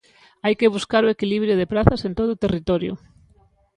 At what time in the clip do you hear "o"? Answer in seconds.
1.05-1.11, 2.33-2.41